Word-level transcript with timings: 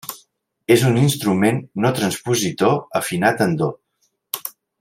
És 0.75 0.85
un 0.87 0.97
instrument 1.01 1.59
no 1.85 1.93
transpositor, 1.99 2.75
afinat 3.03 3.47
en 3.49 3.57
Do. 3.63 3.73